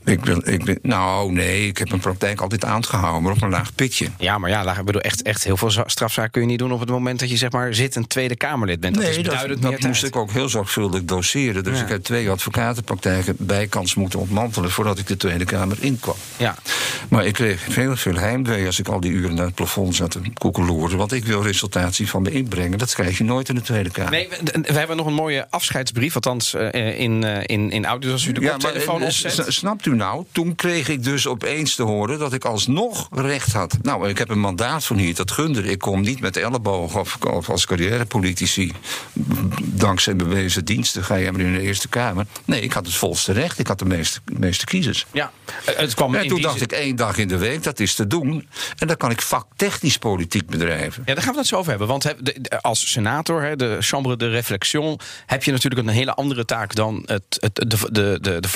Ik 0.05 0.25
wil, 0.25 0.49
ik 0.49 0.65
ben, 0.65 0.79
nou, 0.83 1.33
nee, 1.33 1.67
ik 1.67 1.79
heb 1.79 1.89
mijn 1.89 2.01
praktijk 2.01 2.41
altijd 2.41 2.65
aangehouden, 2.65 3.23
maar 3.23 3.33
op 3.33 3.43
een 3.43 3.49
laag 3.51 3.75
pitje. 3.75 4.09
Ja, 4.19 4.39
maar 4.39 4.51
ja, 4.51 4.65
laag- 4.65 4.79
ik 4.79 4.85
bedoel, 4.85 5.01
echt, 5.01 5.23
echt 5.23 5.45
heel 5.45 5.57
veel 5.57 5.71
za- 5.71 5.85
strafzaken 5.87 6.31
kun 6.31 6.41
je 6.41 6.47
niet 6.47 6.59
doen 6.59 6.73
op 6.73 6.81
het 6.81 6.89
moment 6.89 7.21
dat 7.21 7.31
je 7.31 7.37
zeg 7.37 7.51
maar 7.51 7.75
zit 7.75 7.97
een 7.97 8.07
Tweede 8.07 8.37
Kamerlid 8.37 8.81
bent. 8.81 8.95
Dat 8.95 9.03
is 9.05 9.09
nee, 9.09 9.17
dat, 9.19 9.25
beduidend 9.33 9.63
dat 9.63 9.71
meer 9.71 9.89
moest 9.89 10.05
ik 10.05 10.17
ook 10.17 10.31
heel 10.31 10.49
zorgvuldig 10.49 11.05
doseren. 11.05 11.65
Dus 11.65 11.77
Ja. 11.79 11.83
ik 11.85 11.89
heb 11.89 12.03
twee 12.03 12.31
advocatenpraktijken 12.31 13.37
bijkans 13.39 13.95
moeten 13.95 14.19
ontmantelen 14.19 14.71
voordat 14.71 14.99
ik 14.99 15.07
de 15.07 15.17
Tweede 15.17 15.45
Kamer 15.45 15.77
inkwam. 15.81 16.15
Ja. 16.37 16.55
Maar 17.09 17.27
ik 17.27 17.33
kreeg 17.33 17.75
heel 17.75 17.97
veel 17.97 18.15
heimwee 18.17 18.67
als 18.67 18.79
ik 18.79 18.89
al 18.89 19.01
die 19.01 19.11
uren 19.13 19.35
naar 19.35 19.47
het 19.47 19.55
plafond 19.55 19.95
zat 19.95 20.11
te 20.11 20.21
koekeloeren. 20.35 20.99
Want 20.99 21.13
ik 21.13 21.25
wil 21.25 21.43
resultatie 21.43 22.09
van 22.09 22.23
me 22.23 22.31
inbrengen. 22.31 22.79
Dat 22.79 22.95
krijg 22.95 23.19
je 23.19 23.25
nooit 23.25 23.49
in 23.49 23.55
de 23.55 23.61
Tweede 23.61 23.91
Kamer. 23.91 24.11
Nee, 24.11 24.29
we, 24.29 24.61
we 24.61 24.79
hebben 24.79 24.97
nog 24.97 25.07
een 25.07 25.15
mooie 25.15 25.47
afscheidsbrief, 25.51 26.15
althans 26.15 26.55
eh, 26.55 27.01
in, 27.01 27.25
eh, 27.25 27.41
in, 27.47 27.71
in 27.71 27.85
audio, 27.87 28.13
als 28.13 28.27
u 28.27 28.33
de 28.33 28.49
koptelefoon 28.49 29.01
eh, 29.01 29.07
opzet. 29.07 29.45
snapt 29.49 29.87
u 29.87 29.94
nou? 29.97 30.25
Toen 30.33 30.55
kreeg 30.55 30.89
ik 30.89 31.05
dus 31.05 31.27
opeens 31.27 31.75
te 31.75 31.83
horen 31.83 32.19
dat 32.19 32.33
ik 32.33 32.45
alsnog 32.45 33.09
recht 33.13 33.53
had. 33.53 33.77
Nou, 33.83 34.09
ik 34.09 34.19
heb 34.19 34.29
een 34.29 34.41
mandaat 34.41 34.85
van 34.85 34.97
hier, 34.97 35.15
dat 35.15 35.31
gunde. 35.31 35.63
Ik 35.63 35.79
kom 35.79 36.01
niet 36.01 36.21
met 36.21 36.37
ellebogen 36.37 37.01
of, 37.01 37.17
of 37.17 37.51
als 37.51 37.67
carrièrepolitici. 37.67 38.73
Dankzij 39.63 40.17
bewezen 40.17 40.65
diensten 40.65 41.05
ga 41.05 41.15
je 41.15 41.33
maar 41.33 41.41
in 41.41 41.53
de 41.53 41.61
Eerste 41.61 41.89
Kamer. 41.89 42.27
Nee, 42.45 42.61
ik 42.61 42.73
had 42.73 42.87
het 42.87 42.95
volste 42.95 43.33
recht. 43.33 43.59
Ik 43.59 43.67
had 43.67 43.79
de 43.79 43.85
meeste, 43.85 44.21
meeste 44.39 44.65
kiezers. 44.65 45.07
Ja, 45.13 45.33
het 45.65 45.95
kwam 45.95 46.15
En 46.15 46.29
toen 46.29 46.41
dacht 46.41 46.61
ik 46.61 46.73
één 46.73 46.97
dag 46.97 47.19
in 47.19 47.29
de 47.29 47.39
week, 47.39 47.63
dat 47.63 47.81
is 47.81 47.95
te 47.95 48.07
doen. 48.07 48.49
En 48.79 48.87
dan 48.87 48.97
kan 48.97 49.11
ik 49.11 49.23
vaktechnisch 49.23 49.99
politiek 49.99 50.47
bedrijven. 50.47 51.03
Ja, 51.07 51.15
daar 51.15 51.23
gaan 51.23 51.33
we 51.33 51.39
het 51.39 51.49
zo 51.49 51.57
over 51.57 51.71
hebben. 51.71 51.89
Want 51.89 52.15
als 52.61 52.91
senator, 52.91 53.57
de 53.57 53.77
Chambre 53.81 54.17
de 54.17 54.29
Réflexion, 54.29 55.01
heb 55.27 55.45
je 55.45 55.53
natuurlijk 55.53 55.89
een 55.89 55.95
hele 55.95 56.15
andere 56.15 56.45
taak 56.45 56.75
dan 56.75 57.03
het, 57.07 57.25
het, 57.41 57.55
de, 57.55 57.93
de, 57.93 58.19
de, 58.21 58.41
de 58.41 58.49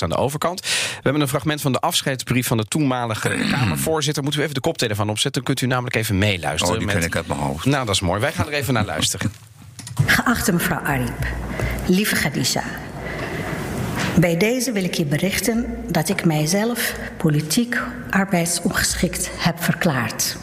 aan 0.00 0.08
de 0.08 0.16
overkant. 0.16 0.60
We 0.60 0.68
hebben 1.02 1.22
een 1.22 1.28
fragment 1.28 1.60
van 1.60 1.72
de 1.72 1.80
afscheidsbrief 1.80 2.46
van 2.46 2.56
de 2.56 2.64
toenmalige 2.64 3.28
Kamervoorzitter. 3.52 4.22
Moeten 4.22 4.40
we 4.40 4.46
even 4.46 4.62
de 4.62 4.68
koptelefoon 4.68 5.08
opzetten? 5.10 5.32
Dan 5.32 5.54
kunt 5.54 5.60
u 5.60 5.66
namelijk 5.66 5.96
even 5.96 6.18
meeluisteren. 6.18 6.72
Oh, 6.72 6.78
die 6.78 6.86
met- 6.86 6.96
ken 6.96 7.06
ik 7.06 7.16
uit 7.16 7.26
mijn 7.26 7.40
hoofd. 7.40 7.64
Nou, 7.64 7.86
dat 7.86 7.94
is 7.94 8.00
mooi. 8.00 8.20
Wij 8.20 8.32
gaan 8.32 8.46
er 8.46 8.52
even 8.52 8.74
naar 8.74 8.84
luisteren. 8.84 9.32
Geachte 10.06 10.52
mevrouw 10.52 10.80
Ariep, 10.80 11.26
lieve 11.86 12.14
Khadija. 12.14 12.62
Bij 14.18 14.36
deze 14.36 14.72
wil 14.72 14.84
ik 14.84 14.94
je 14.94 15.04
berichten 15.04 15.66
dat 15.88 16.08
ik 16.08 16.24
mijzelf 16.24 16.94
politiek 17.16 17.80
arbeidsongeschikt 18.10 19.30
heb 19.38 19.62
verklaard. 19.62 20.36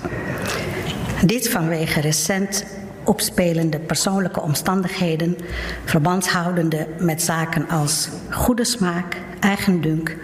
Dit 1.25 1.49
vanwege 1.49 2.01
recent 2.01 2.65
opspelende 3.03 3.79
persoonlijke 3.79 4.41
omstandigheden, 4.41 5.37
verbandshoudende 5.85 6.87
met 6.99 7.21
zaken 7.21 7.69
als 7.69 8.09
goede 8.29 8.65
smaak, 8.65 9.17
eigendunk 9.39 10.17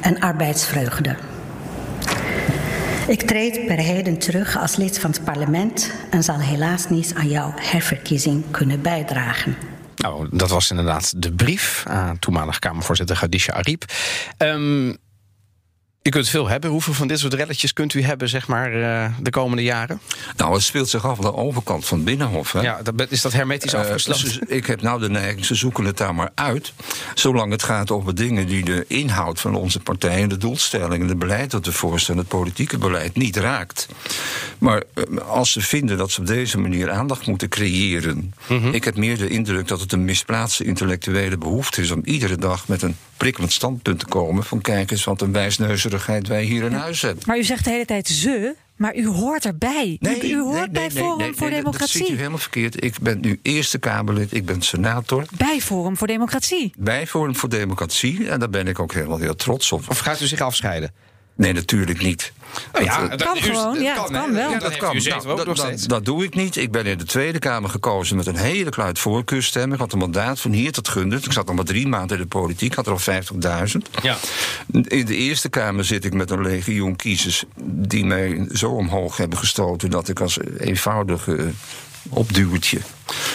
en 0.00 0.20
arbeidsvreugde. 0.20 1.16
Ik 3.06 3.22
treed 3.22 3.66
per 3.66 3.78
heden 3.78 4.18
terug 4.18 4.58
als 4.58 4.76
lid 4.76 4.98
van 4.98 5.10
het 5.10 5.24
parlement 5.24 5.92
en 6.10 6.22
zal 6.22 6.38
helaas 6.38 6.88
niet 6.88 7.14
aan 7.14 7.28
jouw 7.28 7.52
herverkiezing 7.56 8.44
kunnen 8.50 8.82
bijdragen. 8.82 9.56
Nou, 9.96 10.28
dat 10.30 10.50
was 10.50 10.70
inderdaad 10.70 11.22
de 11.22 11.32
brief 11.32 11.84
aan 11.86 12.18
toenmalig 12.18 12.58
Kamervoorzitter 12.58 13.16
Khadija 13.16 13.54
Ariep. 13.54 13.84
Ehm 14.36 14.92
u 16.02 16.10
kunt 16.10 16.28
veel 16.28 16.48
hebben. 16.48 16.70
Hoeveel 16.70 16.94
van 16.94 17.06
dit 17.08 17.18
soort 17.18 17.34
relletjes 17.34 17.72
kunt 17.72 17.94
u 17.94 18.02
hebben, 18.02 18.28
zeg 18.28 18.48
maar, 18.48 18.72
eh, 18.82 19.10
de 19.20 19.30
komende 19.30 19.62
jaren? 19.62 20.00
Nou, 20.36 20.54
het 20.54 20.62
speelt 20.62 20.88
zich 20.88 21.06
af 21.06 21.16
aan 21.18 21.24
de 21.24 21.34
overkant 21.34 21.86
van 21.86 21.96
het 21.96 22.06
Binnenhof. 22.06 22.52
Hè? 22.52 22.60
Ja, 22.60 22.80
dat, 22.82 23.10
is 23.10 23.20
dat 23.22 23.32
hermetisch 23.32 23.72
Eh, 23.72 23.80
afgesloten? 23.80 24.40
ik 24.46 24.66
heb 24.66 24.82
nou 24.82 25.00
de 25.00 25.08
neiging, 25.10 25.44
ze 25.44 25.54
zoeken 25.54 25.84
het 25.84 25.96
daar 25.96 26.14
maar 26.14 26.30
uit. 26.34 26.72
Zolang 27.14 27.52
het 27.52 27.62
gaat 27.62 27.90
over 27.90 28.14
dingen 28.14 28.46
die 28.46 28.64
de 28.64 28.84
inhoud 28.88 29.40
van 29.40 29.54
onze 29.54 29.80
partij 29.80 30.22
en 30.22 30.28
de 30.28 30.36
doelstellingen, 30.36 31.08
het 31.08 31.18
beleid 31.18 31.50
dat 31.50 31.66
we 31.66 31.72
voorstellen, 31.72 32.20
het 32.20 32.28
politieke 32.30 32.78
beleid 32.78 33.16
niet 33.16 33.36
raakt. 33.36 33.88
Maar 34.58 34.82
eh, 34.94 35.04
als 35.28 35.52
ze 35.52 35.60
vinden 35.60 35.98
dat 35.98 36.10
ze 36.10 36.20
op 36.20 36.26
deze 36.26 36.58
manier 36.58 36.90
aandacht 36.90 37.26
moeten 37.26 37.48
creëren. 37.48 38.34
Mhm. 38.48 38.68
Ik 38.74 38.84
heb 38.84 38.96
meer 38.96 39.18
de 39.18 39.28
indruk 39.28 39.68
dat 39.68 39.80
het 39.80 39.92
een 39.92 40.04
misplaatste 40.04 40.64
intellectuele 40.64 41.38
behoefte 41.38 41.80
is 41.80 41.90
om 41.90 42.00
iedere 42.04 42.36
dag 42.36 42.68
met 42.68 42.82
een 42.82 42.96
prikkelend 43.16 43.52
standpunt 43.52 43.98
te 43.98 44.06
komen. 44.06 44.44
Van 44.44 44.60
kijk 44.60 44.90
eens 44.90 45.04
wat 45.04 45.20
een 45.20 45.32
wij 46.28 46.42
hier 46.44 46.62
in 46.62 46.72
huis 46.72 47.02
hebben. 47.02 47.24
Maar 47.26 47.38
u 47.38 47.44
zegt 47.44 47.64
de 47.64 47.70
hele 47.70 47.84
tijd 47.84 48.08
ze, 48.08 48.54
maar 48.76 48.96
u 48.96 49.06
hoort 49.06 49.44
erbij. 49.44 49.96
u, 50.00 50.26
u 50.28 50.40
hoort 50.40 50.72
bij 50.72 50.90
Forum 50.90 51.36
voor 51.36 51.50
nee, 51.50 51.62
Dat 51.62 51.88
ziet 51.88 52.00
u 52.00 52.04
Democratie. 52.04 52.16
helemaal 52.16 52.38
verkeerd. 52.38 52.84
Ik 52.84 52.98
ben 53.00 53.20
nu 53.20 53.38
Eerste 53.42 53.78
Kamerlid, 53.78 54.34
ik 54.34 54.44
ben 54.44 54.62
senator. 54.62 55.24
Bij 55.36 55.60
Forum 55.60 55.96
voor 55.96 56.06
Democratie. 56.06 56.72
bij 56.78 57.06
Forum 57.06 57.36
voor 57.36 57.48
Democratie. 57.48 58.28
En 58.28 58.38
daar 58.40 58.50
ben 58.50 58.66
ik 58.66 58.78
ook 58.78 58.92
helemaal 58.92 59.18
heel 59.18 59.34
trots 59.36 59.72
op. 59.72 59.84
Of 59.88 59.98
gaat 59.98 60.20
u 60.20 60.26
zich 60.26 60.40
afscheiden? 60.40 60.92
Nee, 61.34 61.52
natuurlijk 61.52 62.02
niet. 62.02 62.32
Nou 62.72 62.84
ja, 62.84 63.00
Dat, 63.00 63.10
eh, 63.10 63.16
dat 63.18 63.22
kan 63.26 63.36
gewoon, 63.36 63.80
ja, 63.80 63.88
hè? 63.90 63.94
kan 63.94 64.12
wel. 64.32 64.58
Dat 64.58 64.76
kan. 64.76 64.96
Nou, 64.96 65.36
dat, 65.44 65.56
dat- 65.56 65.84
dat 65.86 66.04
doe 66.04 66.24
ik 66.24 66.34
niet. 66.34 66.56
Ik 66.56 66.70
ben 66.72 66.86
in 66.86 66.98
de 66.98 67.04
Tweede 67.04 67.38
Kamer 67.38 67.70
gekozen 67.70 68.16
met 68.16 68.26
een 68.26 68.36
hele 68.36 68.70
kluit 68.70 68.98
voorkeurstemmen. 68.98 69.72
Ik 69.74 69.78
had 69.80 69.92
een 69.92 69.98
mandaat 69.98 70.40
van 70.40 70.52
hier 70.52 70.72
tot 70.72 70.88
gunde. 70.88 71.16
Ik 71.16 71.32
zat 71.32 71.48
al 71.48 71.54
maar 71.54 71.64
drie 71.64 71.88
maanden 71.88 72.16
in 72.16 72.22
de 72.22 72.28
politiek, 72.28 72.74
had 72.74 72.86
er 72.86 72.92
al 72.92 72.98
50.000. 72.98 73.76
Ja. 74.02 74.16
In 74.72 75.04
de 75.06 75.16
Eerste 75.16 75.48
Kamer 75.48 75.84
zit 75.84 76.04
ik 76.04 76.12
met 76.14 76.30
een 76.30 76.42
legioen 76.42 76.96
kiezers... 76.96 77.44
die 77.64 78.04
mij 78.04 78.46
zo 78.52 78.70
omhoog 78.70 79.16
hebben 79.16 79.38
gestoten... 79.38 79.90
dat 79.90 80.08
ik 80.08 80.20
als 80.20 80.38
eenvoudige 80.58 81.50
opduwtje 82.08 82.78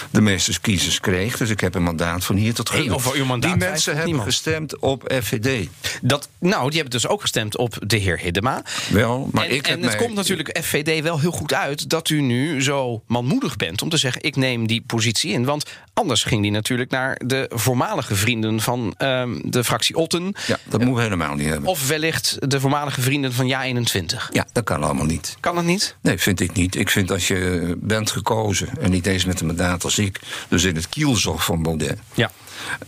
de 0.10 0.22
meeste 0.22 0.60
kiezers 0.62 1.00
kreeg. 1.00 1.38
Dus 1.38 1.50
ik 1.50 1.60
heb 1.60 1.76
een 1.76 1.84
mandaat 1.84 2.26
van 2.26 2.36
hier 2.36 2.54
tot 2.54 2.70
Hey, 2.72 3.24
mandaat 3.26 3.42
die 3.52 3.60
mensen 3.70 3.92
hebben 3.92 4.06
niemand. 4.12 4.30
gestemd 4.34 4.80
op 4.80 5.14
FVD. 5.24 5.68
Dat, 6.02 6.30
nou, 6.40 6.70
die 6.70 6.80
hebben 6.82 7.00
dus 7.00 7.08
ook 7.08 7.22
gestemd 7.22 7.58
op 7.58 7.76
de 7.88 7.98
heer 7.98 8.20
Hiddema. 8.20 8.62
Wel, 8.90 9.30
maar 9.32 9.44
en 9.46 9.50
ik 9.56 9.66
heb 9.66 9.76
en 9.76 9.82
het 9.84 9.92
mij- 9.92 10.04
komt 10.06 10.16
natuurlijk 10.16 10.60
FVD 10.64 11.02
wel 11.04 11.20
heel 11.20 11.32
goed 11.32 11.54
uit 11.54 11.90
dat 11.90 12.10
u 12.10 12.22
nu 12.22 12.64
zo 12.64 13.04
manmoedig 13.08 13.56
bent 13.56 13.82
om 13.82 13.90
te 13.90 13.98
zeggen: 13.98 14.24
ik 14.24 14.36
neem 14.36 14.68
die 14.68 14.84
positie 14.88 15.32
in. 15.32 15.46
Want 15.46 15.66
anders 15.94 16.24
ging 16.24 16.42
die 16.42 16.52
natuurlijk 16.52 16.92
naar 16.92 17.22
de 17.26 17.50
voormalige 17.54 18.16
vrienden 18.16 18.62
van 18.62 18.94
ehm, 18.98 19.40
de 19.44 19.64
fractie 19.64 19.96
Otten. 19.96 20.34
Ja, 20.48 20.58
dat 20.64 20.80
moeten 20.80 20.96
we 20.96 21.02
helemaal 21.02 21.36
niet 21.36 21.48
hebben. 21.48 21.70
Of 21.70 21.88
wellicht 21.88 22.36
de 22.52 22.60
voormalige 22.60 23.02
vrienden 23.02 23.34
van 23.34 23.46
Ja21. 23.52 24.30
Ja, 24.32 24.46
dat 24.52 24.64
kan 24.64 24.84
allemaal 24.84 25.06
niet. 25.06 25.38
Kan 25.40 25.56
dat 25.56 25.64
niet? 25.64 25.96
Nee, 26.02 26.18
vind 26.18 26.40
ik 26.40 26.54
niet. 26.54 26.76
Ik 26.76 26.90
vind 26.90 27.12
als 27.12 27.28
je 27.28 27.76
bent 27.82 28.12
gekozen, 28.12 28.70
en 28.82 28.92
niet 28.92 29.06
eens 29.06 29.26
met 29.26 29.42
een 29.42 29.48
mandaat 29.58 29.84
als 29.84 30.00
ik, 30.00 30.20
dus 30.48 30.64
in 30.64 30.76
het 30.76 30.90
kielzog 30.90 31.46
van 31.46 31.64
Baudet. 31.64 32.00
Ja. 32.14 32.32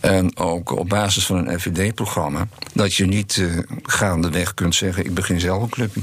En 0.00 0.36
ook 0.36 0.70
op 0.70 0.88
basis 0.88 1.26
van 1.26 1.36
een 1.48 1.60
FVD-programma, 1.60 2.48
dat 2.72 2.94
je 2.94 3.06
niet 3.06 3.36
eh, 3.36 3.58
gaandeweg 3.82 4.54
kunt 4.54 4.74
zeggen: 4.74 5.04
ik 5.04 5.14
begin 5.14 5.40
zelf 5.40 5.62
een 5.62 5.68
clubje. 5.68 6.00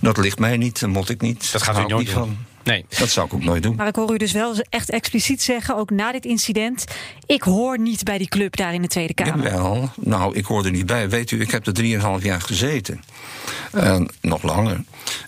Dat 0.00 0.16
ligt 0.16 0.38
mij 0.38 0.56
niet, 0.56 0.80
dat 0.80 0.90
moet 0.90 1.08
ik 1.08 1.20
niet. 1.20 1.52
Dat 1.52 1.62
gaat 1.62 1.78
u 1.78 1.80
nooit 1.80 1.96
niet 1.96 2.14
doen. 2.14 2.14
van. 2.14 2.36
Nee. 2.64 2.84
Dat 2.98 3.08
zou 3.08 3.26
ik 3.26 3.34
ook 3.34 3.44
nooit 3.44 3.62
doen. 3.62 3.76
Maar 3.76 3.86
ik 3.86 3.96
hoor 3.96 4.12
u 4.12 4.16
dus 4.16 4.32
wel 4.32 4.54
echt 4.68 4.90
expliciet 4.90 5.42
zeggen, 5.42 5.76
ook 5.76 5.90
na 5.90 6.12
dit 6.12 6.24
incident... 6.24 6.84
ik 7.26 7.42
hoor 7.42 7.78
niet 7.78 8.04
bij 8.04 8.18
die 8.18 8.28
club 8.28 8.56
daar 8.56 8.74
in 8.74 8.82
de 8.82 8.88
Tweede 8.88 9.14
Kamer. 9.14 9.44
Jawel, 9.44 9.90
nou, 9.96 10.34
ik 10.34 10.44
hoor 10.44 10.64
er 10.64 10.70
niet 10.70 10.86
bij. 10.86 11.08
Weet 11.08 11.30
u, 11.30 11.40
ik 11.40 11.50
heb 11.50 11.66
er 11.66 11.72
drieënhalf 11.72 12.22
jaar 12.22 12.40
gezeten. 12.40 13.02
En 13.72 14.10
nog 14.20 14.42
langer. 14.42 14.84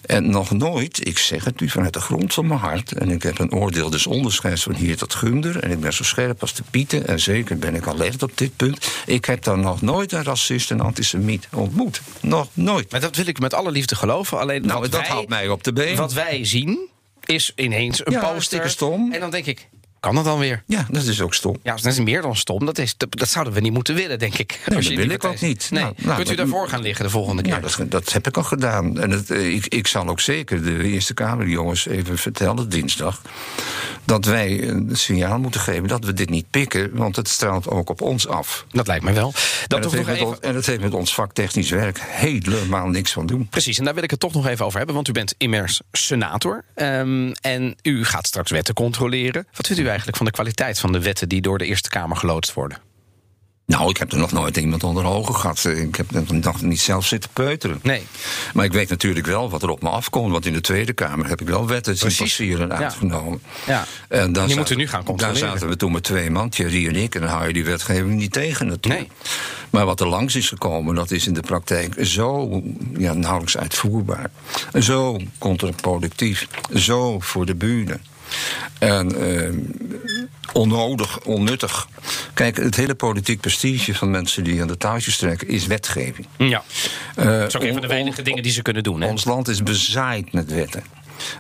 En 0.07 0.31
nog 0.31 0.51
nooit, 0.51 1.07
ik 1.07 1.19
zeg 1.19 1.45
het 1.45 1.61
u 1.61 1.69
vanuit 1.69 1.93
de 1.93 2.01
grond 2.01 2.35
van 2.35 2.47
mijn 2.47 2.61
hart... 2.61 2.93
en 2.93 3.11
ik 3.11 3.23
heb 3.23 3.39
een 3.39 3.53
oordeel 3.53 3.91
des 3.91 4.07
onderscheids 4.07 4.63
van 4.63 4.75
hier 4.75 4.97
tot 4.97 5.15
Gunder... 5.15 5.63
en 5.63 5.71
ik 5.71 5.81
ben 5.81 5.93
zo 5.93 6.05
scherp 6.05 6.41
als 6.41 6.55
de 6.55 6.63
pieten, 6.71 7.07
en 7.07 7.21
zeker 7.21 7.59
ben 7.59 7.75
ik 7.75 7.87
alert 7.87 8.23
op 8.23 8.31
dit 8.35 8.57
punt... 8.57 8.89
ik 9.07 9.25
heb 9.25 9.43
dan 9.43 9.61
nog 9.61 9.83
nooit 9.83 10.13
een 10.13 10.25
racist 10.25 10.71
en 10.71 10.81
antisemiet 10.81 11.49
ontmoet. 11.53 12.01
Nog 12.21 12.49
nooit. 12.53 12.91
Maar 12.91 13.01
dat 13.01 13.17
wil 13.17 13.27
ik 13.27 13.41
met 13.41 13.55
alle 13.55 13.71
liefde 13.71 13.95
geloven. 13.95 14.39
Alleen 14.39 14.67
Nou, 14.67 14.81
dat 14.89 15.01
wij, 15.01 15.09
houdt 15.09 15.29
mij 15.29 15.49
op 15.49 15.65
de 15.65 15.73
been. 15.73 15.97
Wat 15.97 16.13
wij 16.13 16.45
zien 16.45 16.89
is 17.25 17.53
ineens 17.57 18.07
een 18.07 18.13
Ja, 18.13 18.33
poster. 18.33 18.71
stom. 18.71 19.13
En 19.13 19.21
dan 19.21 19.31
denk 19.31 19.47
ik, 19.47 19.69
kan 20.01 20.15
dat 20.15 20.25
dan 20.25 20.39
weer? 20.39 20.63
Ja, 20.67 20.87
dat 20.91 21.03
is 21.05 21.21
ook 21.21 21.35
stom. 21.35 21.57
Ja, 21.63 21.75
dat 21.75 21.85
is 21.87 21.99
meer 22.01 22.23
dan 22.23 22.37
stom. 22.37 22.67
Dat, 22.67 22.79
is, 22.79 22.95
dat, 22.97 23.09
dat 23.19 23.29
zouden 23.29 23.53
we 23.55 23.61
niet 23.61 23.73
moeten 23.73 23.95
willen, 23.95 24.19
denk 24.19 24.39
ik. 24.39 24.61
dat 24.65 24.77
Als 24.77 24.87
je 24.87 24.93
in 24.93 24.99
wil 24.99 25.11
ik 25.11 25.25
ook 25.25 25.41
niet. 25.41 25.69
Nee. 25.71 25.83
Nou, 25.83 25.95
nou, 25.97 26.15
Kunt 26.17 26.27
u 26.27 26.35
dat- 26.35 26.37
daarvoor 26.37 26.69
gaan 26.69 26.83
liggen 26.83 27.05
de 27.05 27.11
volgende 27.11 27.43
keer? 27.43 27.53
Ja, 27.53 27.61
dat, 27.61 27.79
dat 27.89 28.13
heb 28.13 28.27
ik 28.27 28.37
al 28.37 28.43
gedaan. 28.43 28.99
En 29.01 29.11
het, 29.11 29.31
eh, 29.31 29.55
ik, 29.55 29.67
ik 29.67 29.87
zal 29.87 30.09
ook 30.09 30.21
zeker 30.21 30.63
de 30.63 30.83
Eerste 30.83 31.15
Kamerjongens 31.15 31.87
even 31.87 32.19
vertellen 32.19 32.69
dinsdag. 32.69 33.21
dat 34.05 34.25
wij 34.25 34.69
een 34.69 34.89
signaal 34.93 35.39
moeten 35.39 35.61
geven 35.61 35.89
dat 35.89 36.05
we 36.05 36.13
dit 36.13 36.31
niet 36.31 36.51
pikken. 36.51 36.91
want 36.97 37.17
het 37.17 37.29
straalt 37.29 37.69
ook 37.69 37.91
op 37.91 38.01
ons 38.01 38.29
af. 38.29 38.65
Dat 38.71 38.87
lijkt 38.87 39.05
me 39.05 39.13
wel. 39.13 39.27
en, 39.27 39.33
Dat 39.67 39.83
dat 39.83 39.93
toch 39.93 40.07
heeft 40.07 40.21
even... 40.21 40.41
en 40.43 40.53
dat 40.55 40.67
heeft 40.67 40.81
met 40.81 40.95
ons 40.95 41.15
vak 41.15 41.33
technisch 41.33 41.71
werk 41.71 41.99
helemaal 42.03 42.89
niks 42.89 43.13
van 43.13 43.27
doen. 43.27 43.47
Precies, 43.49 43.79
en 43.79 43.85
daar 43.85 43.95
wil 43.95 44.03
ik 44.03 44.11
het 44.11 44.21
toch 44.21 44.33
nog 44.33 44.47
even 44.47 44.65
over 44.65 44.77
hebben. 44.77 44.95
Want 44.95 45.09
u 45.09 45.13
bent 45.13 45.35
immers 45.39 45.81
senator. 45.93 46.65
ehm, 46.75 47.33
en 47.41 47.77
u 47.83 48.05
gaat 48.05 48.27
straks 48.27 48.51
wetten 48.51 48.75
controleren. 48.75 49.47
Wat 49.57 49.67
vindt 49.67 49.83
u 49.83 49.85
eigenlijk 49.91 50.17
van 50.17 50.27
de 50.27 50.33
kwaliteit 50.33 50.79
van 50.79 50.93
de 50.93 51.01
wetten 51.01 51.29
die 51.29 51.41
door 51.41 51.59
de 51.59 51.67
Eerste 51.67 51.89
Kamer 51.89 52.17
geloodst 52.17 52.55
worden? 52.55 52.79
Nou, 53.67 53.91
ik 53.91 53.97
heb 53.97 54.13
er 54.13 54.19
nog 54.19 54.33
nooit 54.33 54.57
iemand 54.57 54.85
onder 54.85 55.05
ogen 55.05 55.35
gehad. 55.35 55.65
Ik 55.65 55.97
heb 55.97 56.11
nog 56.31 56.63
niet 56.63 56.81
zelf 56.81 57.07
zitten 57.07 57.31
peuteren. 57.33 57.79
Nee. 57.83 58.03
Maar 58.55 58.65
ik 58.65 58.73
weet 58.73 58.89
natuurlijk 58.89 59.27
wel 59.27 59.51
wat 59.51 59.63
er 59.63 59.69
op 59.69 59.83
me 59.83 59.89
afkomt. 59.89 60.33
Want 60.33 60.47
in 60.47 60.53
de 60.53 60.61
Tweede 60.61 60.93
Kamer 60.93 61.29
heb 61.29 61.41
ik 61.41 61.47
wel 61.49 61.67
wetten 61.67 61.97
zien 61.97 62.15
passeren 62.17 62.69
Ja. 62.69 62.75
uitgenomen. 62.75 63.43
Ja. 63.67 63.85
En 64.09 64.25
Die 64.25 64.33
dan 64.33 64.43
zaten- 64.43 64.57
moeten 64.57 64.77
nu 64.77 64.89
gaan 64.89 65.05
controleren. 65.05 65.41
Daar 65.41 65.51
zaten 65.51 65.69
we 65.69 65.77
toen 65.77 65.93
met 65.93 66.03
twee 66.03 66.31
man, 66.31 66.49
Thierry 66.49 66.87
en 66.89 66.97
ik. 66.97 67.15
En 67.15 67.21
dan 67.21 67.31
hou 67.31 67.47
je 67.47 67.53
die 67.53 67.65
wetgeving 67.65 68.15
niet 68.15 68.33
tegen 68.33 68.67
natuurlijk. 68.67 69.09
Nee. 69.09 69.11
Maar 69.71 69.85
wat 69.87 70.01
er 70.01 70.09
langs 70.09 70.35
is 70.37 70.49
gekomen, 70.49 70.95
dat 70.95 71.11
is 71.11 71.27
in 71.27 71.33
de 71.35 71.41
praktijk 71.41 71.95
zo 72.07 72.63
ja, 72.99 73.13
nauwelijks 73.13 73.57
uitvoerbaar. 73.57 74.31
Zo 74.81 75.17
contraproductief. 75.39 76.47
Zo 76.75 77.21
voor 77.21 77.47
de 77.47 77.55
bühne. 77.55 77.99
En 78.79 79.37
eh, 79.39 79.49
onnodig, 80.53 81.21
onnuttig. 81.21 81.89
Kijk, 82.35 82.57
het 82.57 82.77
hele 82.77 82.95
politiek 82.95 83.41
prestige 83.41 83.95
van 83.95 84.11
mensen 84.11 84.45
die 84.45 84.61
aan 84.61 84.67
de 84.67 84.77
touwtjes 84.77 85.17
trekken 85.17 85.49
is 85.49 85.67
wetgeving. 85.67 86.27
Ja. 86.37 86.63
Eh, 87.17 87.25
Dat 87.25 87.47
is 87.49 87.57
ook 87.57 87.63
een 87.63 87.73
van 87.73 87.81
de 87.81 87.87
weinige 87.87 88.23
dingen 88.23 88.43
die 88.43 88.53
ze 88.53 88.63
kunnen 88.63 88.83
doen. 88.83 89.01
Hè? 89.01 89.09
Ons 89.09 89.25
land 89.25 89.49
is 89.49 89.63
bezaaid 89.63 90.33
met 90.33 90.53
wetten. 90.53 90.83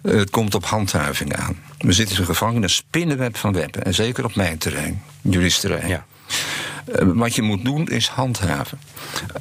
Eh, 0.02 0.14
het 0.14 0.30
komt 0.30 0.54
op 0.54 0.64
handhaving 0.64 1.36
aan. 1.36 1.58
We 1.78 1.92
zitten 1.92 2.26
in 2.54 2.62
een 2.62 2.70
spinnenweb 2.70 3.36
van 3.36 3.52
wetten. 3.52 3.84
En 3.84 3.94
zeker 3.94 4.24
op 4.24 4.34
mijn 4.34 4.58
terrein, 4.58 5.02
juristerrein. 5.20 5.88
Ja. 5.88 6.06
Eh, 6.94 7.06
wat 7.14 7.34
je 7.34 7.42
moet 7.42 7.64
doen 7.64 7.86
is 7.88 8.06
handhaven. 8.08 8.78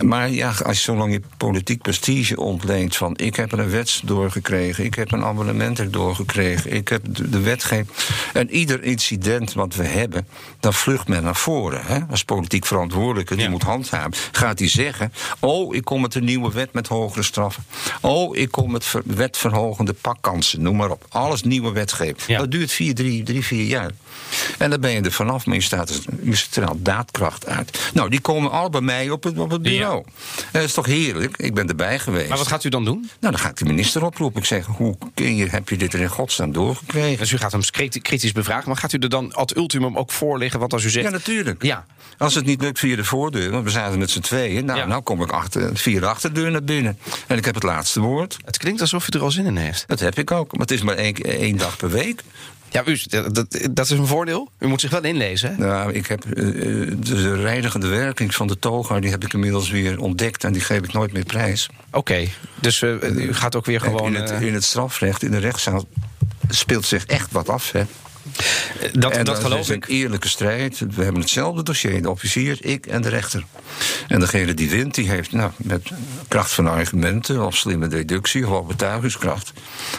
Maar 0.04 0.30
ja, 0.30 0.54
als 0.66 0.78
je 0.78 0.84
zolang 0.84 1.12
je 1.12 1.22
politiek 1.38 1.82
prestige 1.82 2.38
ontleent 2.40 2.96
van 2.96 3.18
ik 3.18 3.36
heb 3.36 3.52
er 3.52 3.60
een 3.60 3.70
wet 3.70 4.02
doorgekregen, 4.04 4.84
ik 4.86 4.96
heb 4.96 5.12
een 5.12 5.24
abonnement 5.24 5.80
erdoor 5.80 6.16
gekregen, 6.16 6.72
ik 6.74 6.88
heb 6.88 7.02
de, 7.10 7.30
de 7.30 7.40
wetgeving. 7.40 7.88
En 8.34 8.50
ieder 8.52 8.84
incident 8.84 9.54
wat 9.54 9.76
we 9.76 9.84
hebben, 9.84 10.28
dan 10.60 10.74
vlucht 10.74 11.08
men 11.08 11.24
naar 11.24 11.36
voren. 11.36 11.82
Hè? 11.86 12.00
Als 12.10 12.24
politiek 12.24 12.66
verantwoordelijke 12.66 13.36
die 13.36 13.44
Ja. 13.44 13.50
moet 13.50 13.64
handhaven, 13.64 14.14
gaat 14.32 14.60
hij 14.60 14.68
zeggen: 14.70 15.14
Oh, 15.40 15.76
ik 15.76 15.84
kom 15.86 16.02
met 16.02 16.16
een 16.16 16.24
nieuwe 16.24 16.52
wet 16.52 16.74
met 16.74 16.88
hogere 16.88 17.24
straffen. 17.24 17.64
Oh, 18.02 18.38
ik 18.38 18.52
kom 18.52 18.72
met 18.72 18.86
ver- 18.86 19.02
wetverhogende 19.06 19.94
pakkansen, 19.94 20.62
noem 20.62 20.76
maar 20.76 20.92
op. 20.92 21.06
Alles 21.10 21.44
nieuwe 21.44 21.72
wetgeving. 21.72 22.26
Ja. 22.28 22.38
Dat 22.38 22.52
duurt 22.52 22.72
vier, 22.72 22.96
drie, 22.96 23.24
drie, 23.24 23.46
vier 23.46 23.66
jaar. 23.66 23.92
En 24.58 24.70
dan 24.70 24.80
ben 24.82 24.92
je 24.92 25.02
er 25.02 25.12
vanaf, 25.12 25.46
maar 25.46 25.56
je 25.56 25.62
staat 25.62 26.02
je 26.24 26.36
straalt 26.36 26.86
daadkracht 26.86 27.39
uit. 27.46 27.92
Nou, 27.94 28.10
die 28.10 28.20
komen 28.22 28.52
al 28.52 28.70
bij 28.70 28.82
mij 28.82 29.10
op 29.10 29.24
het, 29.24 29.38
op 29.38 29.50
het 29.52 29.62
bureau. 29.62 30.04
En 30.38 30.44
dat 30.52 30.64
is 30.64 30.74
toch 30.74 30.86
heerlijk? 30.86 31.38
Ik 31.38 31.54
ben 31.54 31.68
erbij 31.68 32.00
geweest. 32.00 32.30
Maar 32.30 32.38
wat 32.38 32.48
gaat 32.48 32.64
u 32.64 32.70
dan 32.70 32.86
doen? 32.86 33.00
Nou, 33.20 33.34
dan 33.34 33.40
ga 33.40 33.50
ik 33.50 33.56
de 33.58 33.66
minister 33.66 34.06
oproepen. 34.06 34.40
Ik 34.42 34.48
zeg, 34.48 34.66
hoe 34.66 34.98
kun 35.14 35.36
je, 35.36 35.46
heb 35.50 35.70
je 35.70 35.78
dit 35.78 35.94
er 35.94 36.00
in 36.00 36.08
godsnaam 36.10 36.52
doorgekregen? 36.52 37.18
Dus 37.18 37.32
u 37.32 37.38
gaat 37.38 37.52
hem 37.52 37.62
kriti- 37.62 38.02
kritisch 38.02 38.32
bevragen. 38.32 38.68
Maar 38.68 38.78
gaat 38.78 38.94
u 38.94 38.98
er 38.98 39.10
dan 39.10 39.34
ad 39.34 39.56
ultimum 39.56 39.98
ook 39.98 40.12
voor 40.12 40.38
liggen? 40.38 40.60
Want 40.60 40.74
als 40.74 40.84
u 40.84 40.90
zegt. 40.90 41.06
Ja, 41.06 41.12
natuurlijk. 41.12 41.64
Ja. 41.64 41.86
Als 42.18 42.36
het 42.36 42.46
niet 42.46 42.62
lukt 42.62 42.80
via 42.80 42.96
de 42.96 43.04
voordeur, 43.04 43.52
want 43.52 43.64
we 43.64 43.70
zaten 43.70 44.00
met 44.00 44.10
z'n 44.10 44.20
tweeën. 44.20 44.66
Nou, 44.66 44.80
Ja. 44.80 44.86
nou 44.86 45.02
kom 45.02 45.22
ik 45.22 45.32
achter, 45.32 45.78
via 45.78 46.00
de 46.00 46.06
achterdeur 46.06 46.52
naar 46.52 46.64
binnen. 46.64 46.98
En 47.28 47.38
ik 47.38 47.46
heb 47.46 47.54
het 47.54 47.64
laatste 47.64 48.00
woord. 48.00 48.38
Het 48.46 48.58
klinkt 48.58 48.82
alsof 48.82 49.08
u 49.08 49.18
er 49.18 49.24
al 49.24 49.32
zin 49.32 49.46
in 49.46 49.56
heeft. 49.58 49.84
Dat 49.88 50.00
heb 50.00 50.18
ik 50.18 50.32
ook. 50.32 50.52
Maar 50.52 50.62
het 50.62 50.72
is 50.72 50.82
maar 50.82 50.96
één, 50.96 51.16
één 51.16 51.58
dag 51.58 51.78
per 51.78 51.90
week. 51.90 52.22
Ja, 52.72 52.84
u, 52.86 53.00
dat, 53.10 53.36
dat, 53.36 53.68
dat 53.72 53.86
is 53.86 53.98
een 53.98 54.08
voordeel. 54.08 54.52
U 54.60 54.68
moet 54.68 54.82
zich 54.82 54.92
wel 54.92 55.04
inlezen. 55.04 55.56
Hè? 55.56 55.58
Nou, 55.58 55.94
ik 55.94 56.08
heb 56.08 56.24
de, 56.36 57.00
de 57.00 57.36
reinigende 57.36 57.88
werking 57.88 58.36
van 58.36 58.48
de 58.48 58.60
toga... 58.60 59.00
die 59.00 59.10
heb 59.10 59.24
ik 59.24 59.34
inmiddels 59.34 59.70
weer 59.70 60.00
ontdekt 60.00 60.44
en 60.44 60.54
die 60.54 60.62
geef 60.62 60.78
ik 60.78 60.94
nooit 60.94 61.14
meer 61.14 61.26
prijs. 61.26 61.70
Oké, 61.92 62.28
dus 62.62 62.82
eh, 62.82 63.02
u 63.02 63.34
gaat 63.34 63.56
ook 63.56 63.66
weer 63.66 63.82
gewoon. 63.82 64.16
in, 64.16 64.22
het, 64.22 64.32
eh, 64.32 64.42
in 64.42 64.54
het 64.54 64.64
strafrecht, 64.64 65.24
in 65.24 65.32
de 65.32 65.38
rechtszaal... 65.38 65.86
speelt 66.50 66.86
zich 66.86 67.06
echt 67.06 67.32
wat 67.32 67.50
af, 67.50 67.72
hè. 67.72 67.84
Dat 68.92 69.12
en 69.12 69.26
dat 69.26 69.38
is 69.38 69.44
geloof 69.44 69.70
een 69.70 69.76
ik. 69.76 69.88
eerlijke 69.88 70.28
strijd. 70.28 70.80
We 70.80 71.04
hebben 71.04 71.22
hetzelfde 71.22 71.64
dossier, 71.64 72.02
de 72.02 72.10
officier, 72.10 72.58
ik 72.62 72.86
en 72.86 73.02
de 73.02 73.10
rechter. 73.10 73.44
En 74.08 74.20
degene 74.20 74.54
die 74.54 74.70
wint, 74.70 74.96
die 74.96 75.10
heeft 75.10 75.32
nou, 75.32 75.52
met 75.58 75.90
kracht 76.28 76.52
van 76.52 76.68
argumenten... 76.68 77.46
of 77.46 77.56
slimme 77.58 77.88
deductie 77.88 78.48
of 78.48 78.52
overtuigingskracht... 78.54 79.52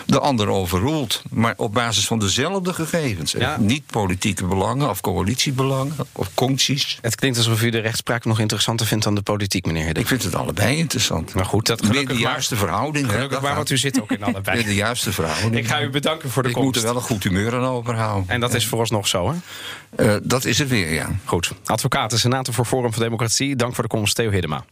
de 0.06 0.18
ander 0.20 0.48
overroeld, 0.48 1.22
maar 1.30 1.54
op 1.56 1.72
basis 1.74 2.06
van 2.06 2.18
dezelfde 2.18 2.72
gegevens. 2.74 3.32
Ja. 3.32 3.56
Niet 3.58 3.86
politieke 3.86 4.46
belangen 4.46 4.88
of 4.88 5.00
coalitiebelangen 5.00 5.94
of 6.12 6.28
concties. 6.34 6.98
Het 7.00 7.14
klinkt 7.14 7.38
alsof 7.38 7.62
u 7.62 7.70
de 7.70 7.78
rechtspraak 7.78 8.24
nog 8.24 8.38
interessanter 8.40 8.86
vindt 8.86 9.04
dan 9.04 9.14
de 9.14 9.22
politiek, 9.22 9.66
meneer 9.66 9.84
Hiddink. 9.84 10.04
Ik 10.10 10.20
vind 10.20 10.22
het 10.32 10.34
allebei 10.34 10.76
interessant. 10.76 11.34
Maar 11.34 11.44
goed, 11.44 11.66
dat 11.66 11.80
Weer 11.80 11.90
gelukkig 11.90 12.16
de 12.16 12.22
maar. 12.22 12.30
juiste 12.32 12.56
verhouding. 12.56 13.06
Gelukkig 13.06 13.30
dat 13.30 13.42
maar, 13.42 13.54
want 13.54 13.70
u 13.70 13.76
zit 13.78 14.00
ook 14.00 14.10
in 14.10 14.18
Weer 14.24 14.26
de 14.26 14.32
allebei. 14.32 14.74
juiste 14.74 15.12
verhouding. 15.12 15.56
Ik 15.56 15.66
ga 15.66 15.82
u 15.82 15.90
bedanken 15.90 16.30
voor 16.30 16.42
de 16.42 16.48
Ik 16.48 16.54
moet 16.54 16.64
komst. 16.64 16.78
er 16.80 16.84
wel 16.86 16.96
een 16.96 17.02
goed 17.02 17.22
humeur 17.22 17.54
aan 17.54 17.64
overhouden. 17.64 18.19
En 18.26 18.40
dat 18.40 18.54
is 18.54 18.66
vooralsnog 18.66 19.08
zo, 19.08 19.32
hè? 19.32 19.36
Eh, 20.04 20.16
dat 20.22 20.44
is 20.44 20.58
het 20.58 20.68
weer, 20.68 20.92
ja. 20.92 21.10
Goed. 21.24 21.52
Advocaat 21.64 22.12
en 22.12 22.18
senator 22.18 22.54
voor 22.54 22.64
Forum 22.64 22.92
voor 22.92 23.02
Democratie. 23.02 23.56
Dank 23.56 23.74
voor 23.74 23.84
de 23.84 23.90
komst, 23.90 24.14
Theo 24.14 24.30
Hiddema. 24.30 24.64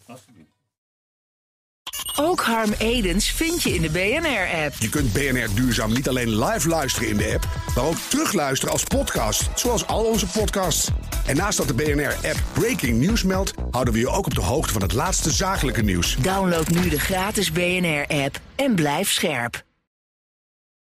Ook 2.20 2.40
Harm 2.40 2.72
Edens 2.78 3.30
vind 3.30 3.62
je 3.62 3.74
in 3.74 3.82
de 3.82 3.90
BNR-app. 3.90 4.74
Je 4.78 4.88
kunt 4.88 5.12
BNR 5.12 5.54
Duurzaam 5.54 5.92
niet 5.92 6.08
alleen 6.08 6.44
live 6.44 6.68
luisteren 6.68 7.08
in 7.08 7.16
de 7.16 7.32
app, 7.34 7.48
maar 7.74 7.84
ook 7.84 7.96
terugluisteren 8.08 8.72
als 8.72 8.84
podcast, 8.84 9.48
zoals 9.54 9.86
al 9.86 10.04
onze 10.04 10.26
podcasts. 10.26 10.90
En 11.26 11.36
naast 11.36 11.58
dat 11.58 11.68
de 11.68 11.74
BNR-app 11.74 12.42
Breaking 12.52 13.00
News 13.00 13.22
meldt, 13.22 13.52
houden 13.70 13.94
we 13.94 14.00
je 14.00 14.08
ook 14.08 14.26
op 14.26 14.34
de 14.34 14.40
hoogte 14.40 14.72
van 14.72 14.82
het 14.82 14.92
laatste 14.92 15.30
zakelijke 15.30 15.82
nieuws. 15.82 16.16
Download 16.16 16.68
nu 16.68 16.88
de 16.88 17.00
gratis 17.00 17.52
BNR-app 17.52 18.40
en 18.56 18.74
blijf 18.74 19.10
scherp. 19.10 19.66